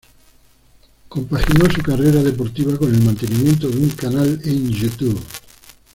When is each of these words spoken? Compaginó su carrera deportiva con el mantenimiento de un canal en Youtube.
Compaginó 1.09 1.69
su 1.71 1.83
carrera 1.83 2.23
deportiva 2.23 2.75
con 2.75 2.91
el 2.91 3.03
mantenimiento 3.03 3.69
de 3.69 3.77
un 3.77 3.89
canal 3.91 4.41
en 4.45 4.71
Youtube. 4.71 5.21